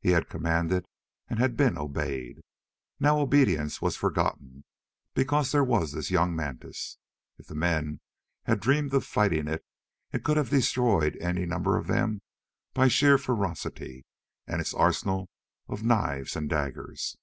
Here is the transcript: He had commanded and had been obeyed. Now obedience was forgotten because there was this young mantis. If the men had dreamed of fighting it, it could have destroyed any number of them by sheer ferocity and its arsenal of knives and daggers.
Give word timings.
He 0.00 0.12
had 0.12 0.30
commanded 0.30 0.86
and 1.28 1.38
had 1.38 1.54
been 1.54 1.76
obeyed. 1.76 2.40
Now 2.98 3.18
obedience 3.20 3.82
was 3.82 3.94
forgotten 3.94 4.64
because 5.12 5.52
there 5.52 5.62
was 5.62 5.92
this 5.92 6.10
young 6.10 6.34
mantis. 6.34 6.96
If 7.36 7.48
the 7.48 7.54
men 7.56 8.00
had 8.44 8.58
dreamed 8.60 8.94
of 8.94 9.04
fighting 9.04 9.48
it, 9.48 9.66
it 10.14 10.24
could 10.24 10.38
have 10.38 10.48
destroyed 10.48 11.18
any 11.20 11.44
number 11.44 11.76
of 11.76 11.88
them 11.88 12.22
by 12.72 12.88
sheer 12.88 13.18
ferocity 13.18 14.06
and 14.46 14.62
its 14.62 14.72
arsenal 14.72 15.28
of 15.68 15.82
knives 15.84 16.36
and 16.36 16.48
daggers. 16.48 17.18